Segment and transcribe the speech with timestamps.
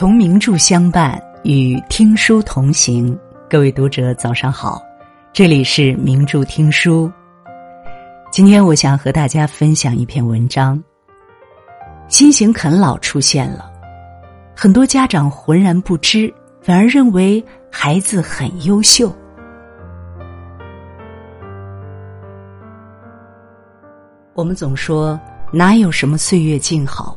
[0.00, 3.14] 同名著相伴，与听书同行。
[3.50, 4.82] 各位读者，早上好，
[5.30, 7.12] 这里是名著听书。
[8.32, 10.82] 今天我想和大家分享一篇文章。
[12.08, 13.70] 新型啃老出现了，
[14.56, 19.14] 很多家长浑然不知，反而认为孩子很优秀。
[24.32, 25.20] 我们总说，
[25.52, 27.14] 哪有什么岁月静好？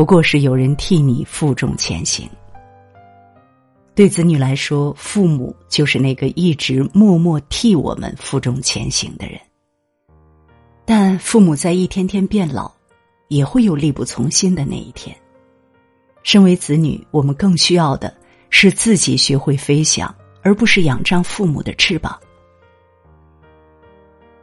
[0.00, 2.26] 不过是有人替你负重前行。
[3.94, 9.38] 对子女来说，父母就是那个一直默默替我们负重前行的人。
[10.86, 12.72] 但父母在一天天变老，
[13.28, 15.14] 也会有力不从心的那一天。
[16.22, 18.16] 身为子女，我们更需要的
[18.48, 22.18] 是自己学会飞翔，而不是仰仗父母的翅膀。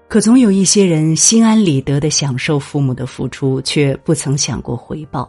[0.08, 5.28] 可总有一些人心安理得的享受父母的付出，却不曾想过回报。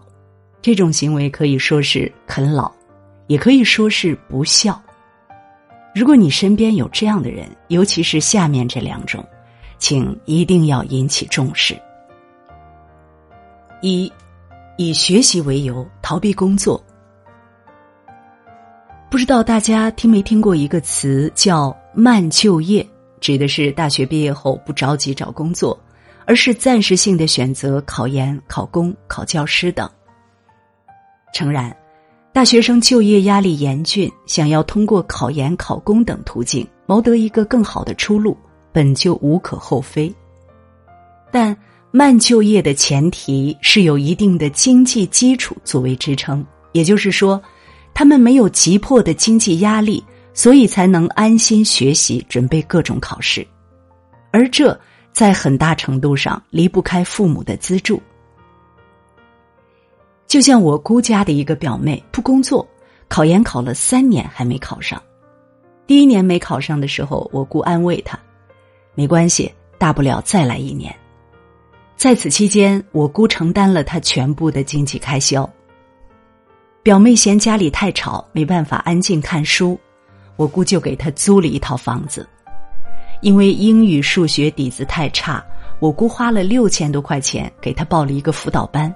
[0.60, 2.70] 这种行为可以说是啃老，
[3.26, 4.80] 也可以说是不孝。
[5.94, 9.24] 如果你身边有这样的人，尤其是下面这两种，
[9.78, 11.76] 请一定要引起重视。
[13.80, 14.12] 一，
[14.76, 16.82] 以学习为由逃避工作。
[19.10, 22.86] 不知道大家听没听过一个词叫“慢就业”，
[23.20, 25.78] 指的是大学毕业后不着急找工作，
[26.26, 29.88] 而是暂时性的选择考研、考公、考教师等。
[31.32, 31.74] 诚然，
[32.32, 38.36] 大学生就业压力严峻，想要通过考研、考公等途径谋得一个更好的出路，
[38.72, 40.12] 本就无可厚非。
[41.30, 41.56] 但
[41.90, 47.40] 慢就业的前提是有一定的经济基础作为支撑，也就是说，
[47.92, 53.46] 他们没有急迫的经济压力，所以才能安心学习、准备各种考试，
[54.30, 54.78] 而这
[55.12, 58.00] 在很大程度上离不开父母的资助。
[60.28, 62.68] 就像我姑家的一个表妹不工作，
[63.08, 65.02] 考研考了三年还没考上。
[65.86, 68.18] 第一年没考上的时候，我姑安慰她
[68.94, 70.94] ：“没关系，大不了再来一年。”
[71.96, 75.48] 在此期间，我姑承担了她全部的经济开销。
[76.82, 79.80] 表妹嫌家里太吵，没办法安静看书，
[80.36, 82.28] 我姑就给她租了一套房子。
[83.22, 85.42] 因为英语、数学底子太差，
[85.80, 88.94] 我姑花了六千多块钱给她报了一个辅导班。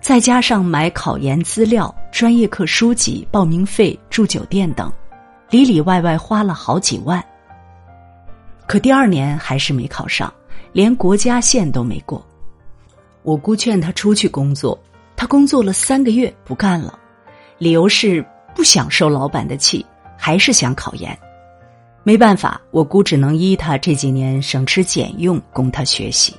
[0.00, 4.90] 再加上买考研资料、专业课书籍、报名费、住酒店等，
[5.50, 7.22] 里里外外花了好几万。
[8.66, 10.32] 可第二年还是没考上，
[10.72, 12.24] 连国家线都没过。
[13.22, 14.76] 我姑劝他出去工作，
[15.14, 16.98] 他工作了三个月不干了，
[17.58, 18.24] 理由是
[18.54, 19.84] 不想受老板的气，
[20.16, 21.16] 还是想考研。
[22.02, 26.34] 没办法，我姑只能依他这几年省吃俭用供他学习。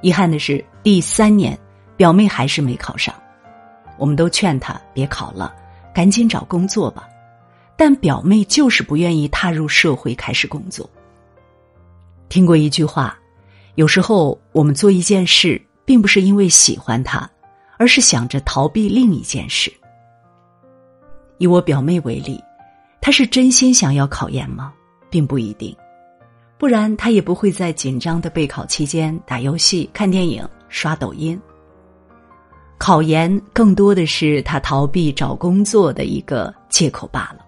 [0.00, 1.56] 遗憾的是，第三年。
[2.02, 3.14] 表妹还是没考上，
[3.96, 5.54] 我们都劝她别考了，
[5.94, 7.08] 赶紧找工作吧。
[7.76, 10.90] 但表妹就是不愿意踏入社会开始工作。
[12.28, 13.16] 听过一句话，
[13.76, 17.30] 有时候我们做一件事，并不是因为喜欢它，
[17.76, 19.72] 而是想着逃避另一件事。
[21.38, 22.42] 以我表妹为例，
[23.00, 24.72] 她是真心想要考研吗？
[25.08, 25.72] 并不一定，
[26.58, 31.40] 不然她也不会在紧张的备考期间打游戏、看电影、刷抖音。
[32.82, 37.46] 考研更多的是他逃避找工作的一个借口罢了。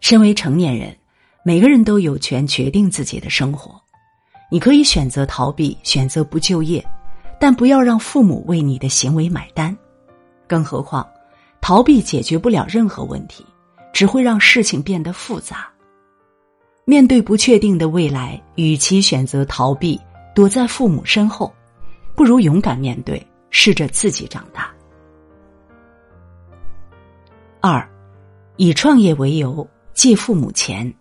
[0.00, 0.94] 身为成年人，
[1.42, 3.80] 每个人都有权决定自己的生活。
[4.50, 6.86] 你可以选择逃避，选择不就业，
[7.40, 9.74] 但不要让父母为你的行为买单。
[10.46, 11.08] 更何况，
[11.62, 13.42] 逃避解决不了任何问题，
[13.90, 15.66] 只会让事情变得复杂。
[16.84, 19.98] 面对不确定的未来，与其选择逃避，
[20.34, 21.50] 躲在父母身后，
[22.14, 23.26] 不如勇敢面对。
[23.52, 24.68] 试着自己长大。
[27.60, 27.88] 二，
[28.56, 29.64] 以创业为由
[29.94, 30.92] 借父母钱。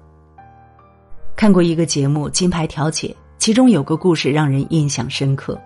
[1.36, 3.08] 看过一个节目《金牌调解》，
[3.40, 5.60] 其中有个故事让人印象深刻。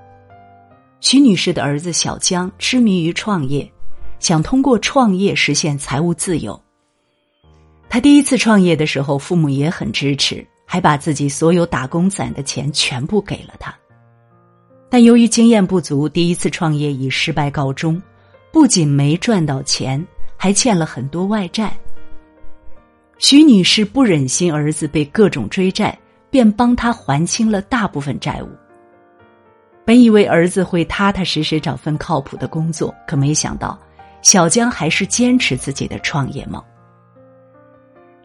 [1.02, 3.70] 徐女士的儿子小江痴迷于创业，
[4.20, 6.58] 想通过创业实现财务自由。
[7.90, 13.76] 他第一次创业的时候，父母也很支持，还把自己所有打工攒的钱全部给了他。
[14.96, 18.02] 但由于经验不足，第一次创业以失败告终，
[18.50, 20.02] 不仅没赚到钱，
[20.38, 21.78] 还欠了很多外债。
[23.18, 26.00] 徐女士不忍心儿子被各种追债，
[26.30, 28.48] 便帮他还清了大部分债务。
[29.84, 33.78] 本以为儿子会踏踏实实找份靠谱的工作，可没想到
[34.22, 36.64] 小江还是坚持自己的创业梦。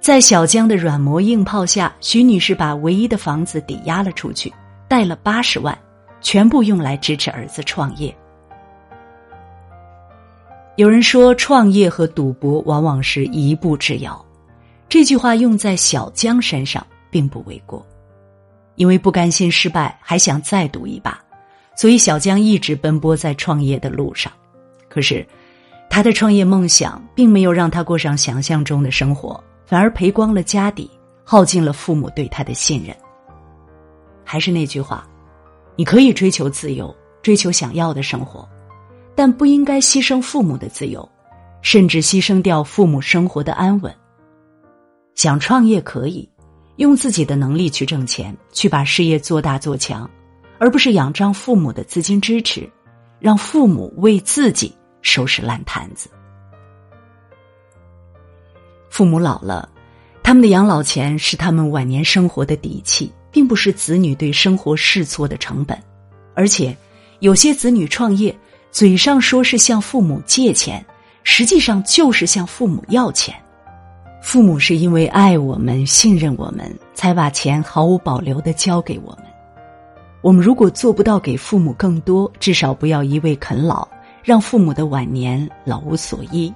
[0.01, 4.55] 在小江的软磨硬泡下，徐女士把唯一的房子抵押了出去，
[4.87, 5.77] 贷了八十万。
[6.21, 8.15] 全部用来支持儿子创业。
[10.77, 14.25] 有人说，创业和赌博往往是一步之遥。
[14.89, 17.87] 这句话用在小江身上并不为过，
[18.77, 21.23] 因为不甘心失败，还想再赌一把，
[21.77, 24.33] 所以小江一直奔波在创业的路上。
[24.89, 25.27] 可是，
[25.89, 30.91] 他的创业梦想并没有让他过上想象中的生活，反而赔光了家底，
[31.25, 32.97] 耗尽了父母对他的信任。
[34.25, 35.07] 还是那句话，
[35.81, 38.47] 你可以追求自由，追求想要的生活。
[39.15, 41.09] 但不应该牺牲父母的自由，
[41.63, 43.91] 甚至牺牲掉父母生活的安稳。
[45.15, 46.29] 想创业可以，
[46.77, 50.07] 用自己的能力去挣钱，去把事业做大做强，
[50.59, 52.71] 而不是仰仗父母的资金支持，
[53.19, 56.11] 让父母为自己收拾烂摊子。
[58.91, 59.67] 父母老了，
[60.23, 65.79] 他们的养老钱是他们晚年生活的底气，并不是子女对生活试错的成本。
[66.35, 66.77] 而且，
[67.19, 68.35] 有些子女创业。
[68.73, 70.87] 嘴上说是向父母借钱，
[71.25, 73.35] 实际上就是向父母要钱。
[74.23, 79.25] 父母是因为爱我们、信任我们，才把钱毫无保留的交给我们。
[80.23, 83.89] 我们如果做不到给父母更多，至少不要一味啃老，
[84.23, 86.55] 让父母的晚年老无所依。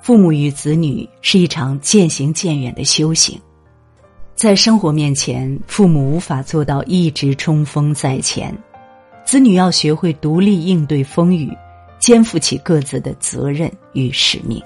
[0.00, 3.38] 父母与子女是一场渐行渐远的修行，
[4.36, 8.54] 在生活面前，父母无法做到一直冲锋在前。
[9.24, 11.50] 子女要学会独立应对风雨，
[11.98, 14.62] 肩负起各自的责任与使命。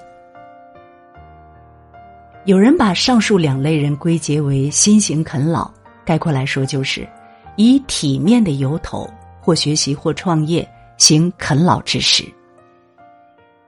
[2.43, 5.71] 有人把上述两类人归结为新型啃老，
[6.03, 7.07] 概括来说就是
[7.55, 9.09] 以体面的由头
[9.39, 12.25] 或学习或创业行啃老之实。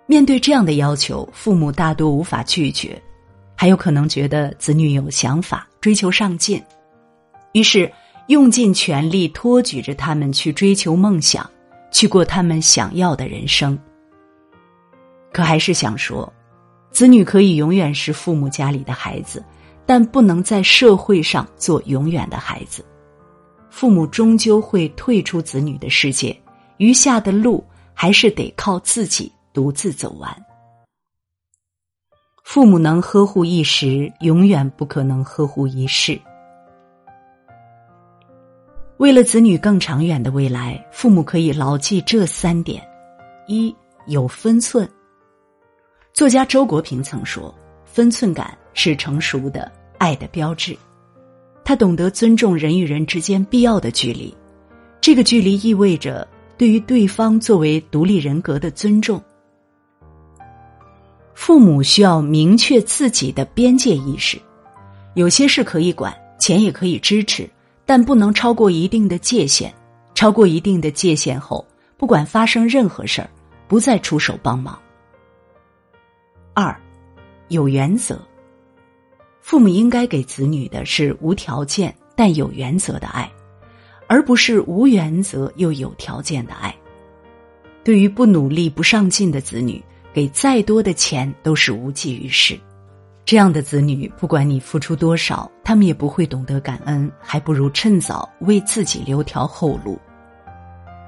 [0.05, 3.01] 面对这样的要求，父母大多无法拒绝，
[3.55, 6.63] 还有可能觉得子女有想法，追求上进，
[7.51, 7.91] 于是。
[8.27, 11.47] 用尽全力托举着他们去追求梦想，
[11.91, 13.77] 去过他们想要的人生。
[15.33, 16.31] 可还是想说，
[16.89, 19.43] 子女可以永远是父母家里的孩子，
[19.85, 22.85] 但不能在社会上做永远的孩子。
[23.69, 26.33] 父母终究会退出子女的世界，
[26.77, 27.61] 余下的路
[27.93, 30.33] 还是得靠自己独自走完。
[32.43, 36.19] 父母能呵护一时，永远不可能呵护一世。
[38.97, 42.85] 为了子女更长远的未来，父母可以牢记这三点：
[43.47, 43.73] 一
[44.07, 44.87] 有分寸。
[46.13, 47.53] 作家周国平曾说
[47.85, 50.77] ：“分寸感是成熟的爱的标志。”
[51.65, 54.35] 他懂得尊重人与人之间必要的距离，
[54.99, 59.19] 这个距离意味着对于对方作为独立人格的尊重。
[61.45, 64.41] 父母需要明确自己的边界意识，
[65.13, 67.49] 有些事可以管，钱也可以支持。
[67.85, 69.73] 但不能超过一定的界限，
[70.15, 71.67] 超过一定的界限后，
[71.97, 73.29] 不管发生任何事儿，
[73.67, 74.79] 不再出手帮忙。
[76.53, 76.73] 二，
[77.49, 78.17] 有原则。
[79.41, 83.29] 父母应该给子女的是无条件但有原则的爱，
[84.07, 86.73] 而不是无原则又有条件的爱。
[87.83, 92.59] 对于不努力、不上进的子女，给再多的钱都是无济于事。
[93.25, 99.99] 这样的子女，不管你付出多少，他们也不会懂得感恩，还不如趁早为自己留条后路。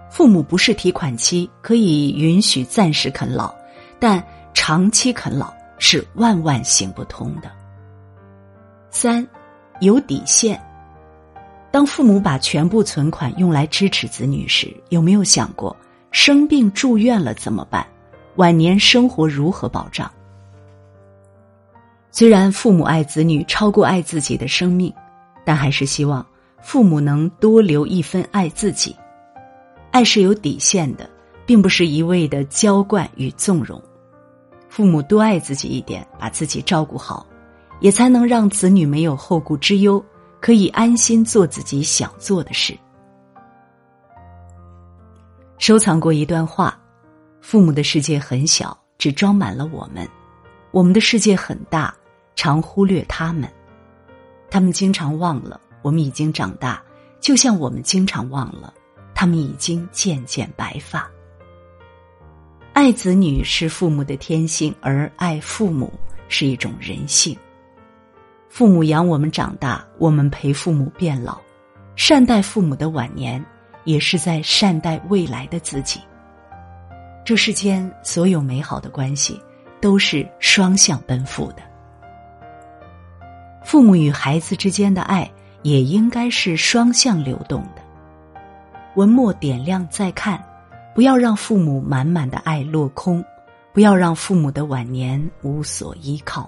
[0.10, 3.54] 父母不是提款机，可以允许暂时啃老，
[4.00, 7.52] 但长期啃老是万万行不通的。
[8.90, 9.28] 三，
[9.82, 10.60] 有底线。
[11.70, 15.76] 当父母把全部存款用来支持子女时，有没有想过
[16.12, 17.86] 生病住院了怎么办？
[18.36, 20.12] 晚年生活如何保障？
[22.12, 24.94] 虽然父母爱子女超过爱自己的生命，
[25.44, 26.26] 但还是希望
[26.62, 28.96] 父母能多留一分爱自己。
[29.92, 31.10] 爱是有底线的，
[31.46, 33.82] 并不是一味的娇惯与纵容。
[34.68, 37.26] 父母多爱自己一点，把自己照顾好，
[37.80, 40.04] 也才能让子女没有后顾之忧，
[40.42, 42.78] 可以安心做自己想做的事。
[45.58, 46.78] 收藏过一段话：
[47.46, 50.04] 父母的世界很小，只装满了我们；
[50.72, 51.94] 我们的世界很大。
[52.36, 53.48] 常忽略他们，
[54.50, 56.82] 他们经常忘了我们已经长大，
[57.20, 58.74] 就像我们经常忘了
[59.14, 61.08] 他们已经渐渐白发。
[62.74, 65.94] 爱子女是父母的天性，而爱父母
[66.28, 67.38] 是一种人性。
[68.50, 71.40] 父母养我们长大，我们陪父母变老，
[71.96, 73.46] 善待父母的晚年，
[73.84, 76.02] 也是在善待未来的自己。
[77.26, 79.42] 这世间所有美好的关系，
[79.82, 81.64] 都是双向奔赴的。
[83.64, 85.28] 父母与孩子之间的爱
[85.64, 87.82] 也应该是双向流动的。
[88.94, 90.40] 文末点亮再看，
[90.94, 93.26] 不要让父母满满的爱落空，
[93.74, 96.48] 不要让父母的晚年无所依靠。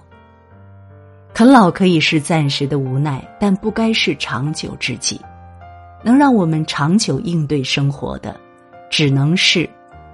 [1.34, 5.20] 啃老可以是暂时的无奈，但不该是长久之计。
[6.04, 8.38] 能让我们长久应对生活的，
[8.88, 9.68] 只能是